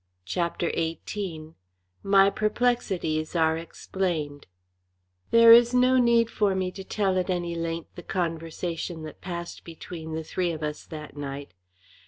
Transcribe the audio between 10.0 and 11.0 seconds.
the three of us